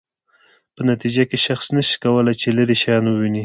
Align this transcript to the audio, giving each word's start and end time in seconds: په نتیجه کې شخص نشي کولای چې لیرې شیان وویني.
په 0.75 0.81
نتیجه 0.89 1.23
کې 1.29 1.37
شخص 1.45 1.65
نشي 1.75 1.95
کولای 2.03 2.35
چې 2.41 2.47
لیرې 2.57 2.75
شیان 2.81 3.03
وویني. 3.07 3.39